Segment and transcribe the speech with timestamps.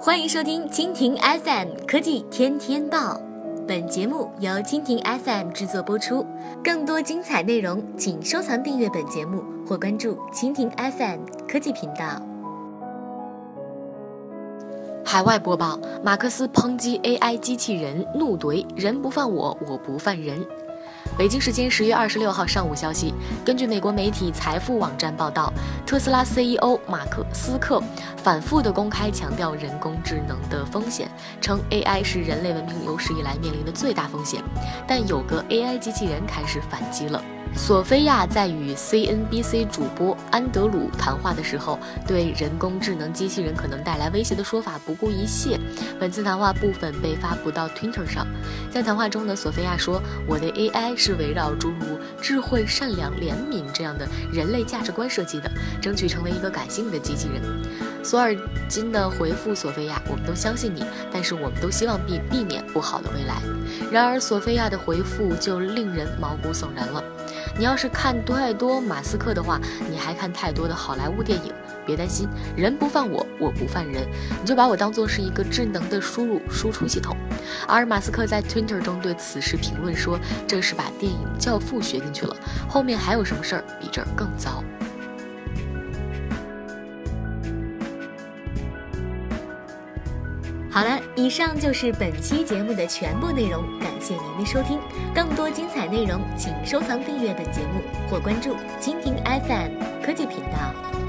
[0.00, 3.20] 欢迎收听蜻蜓 FM 科技天天报，
[3.66, 6.24] 本节目由蜻蜓 FM 制作播出。
[6.62, 12.22] 更多精彩内容，请收藏订阅本节目或关注蜻蜓 FM 科技频道。
[15.04, 20.46] 海外播报：马克思抨击 AI 机器人，怒怼“人不犯我，我不犯人”。
[21.16, 23.12] 北京时间十月二十六号上午消息，
[23.44, 25.52] 根据美国媒体财富网站报道，
[25.84, 27.82] 特斯拉 CEO 马克斯克
[28.22, 34.42] 反复的公开强调人工智能的风险，称 AI 是人类文明有史以来面临的最大风险。
[34.86, 37.20] 但有个 AI 机器人开始反击了。
[37.56, 45.58] 索菲亚在与 CNBC 主播安德鲁谈话的时候，对人工智能机器人可能带来威胁的说法不顾一切。
[45.98, 48.26] 本次谈话部分被发布到 Twitter 上。
[48.70, 55.50] 在谈话中呢，索菲亚说：“我的 AI AI 是围绕诸如智慧、善良、怜悯这样的人类价值观设计的，
[55.82, 57.42] 争取成为一个感性的机器人。”
[58.04, 58.34] 索尔
[58.68, 63.42] 金的回复索菲亚：“我们都相信你，但是我们都希望避避免不好的未来。”
[63.90, 67.02] 然而，索菲亚的回复就令人毛骨悚然了。
[67.58, 69.60] 你要是看太多马斯克的话，
[69.90, 71.52] 你还看太多的好莱坞电影。
[71.88, 74.06] 别担心，人不犯我，我不犯人，
[74.42, 77.16] 你就把我当做是一个智能的输入输出系统。
[77.66, 82.36] 而马斯克在 Twitter 中对此事评论说：“这是把电影《教父》学进去了，
[82.68, 84.62] 后面还有什么事儿比这儿更糟？”
[90.70, 94.78] 好了，以上就是本期节目的全部内容，感谢您的收听。
[95.12, 101.07] 更多精彩内容，请收藏订阅本节目或关注蜻蜓 FM 科技频道。